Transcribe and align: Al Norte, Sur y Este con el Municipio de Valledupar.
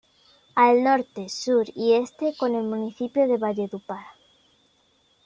Al 0.55 0.83
Norte, 0.83 1.29
Sur 1.29 1.63
y 1.75 1.93
Este 1.93 2.35
con 2.35 2.55
el 2.55 2.63
Municipio 2.63 3.27
de 3.27 3.37
Valledupar. 3.37 4.07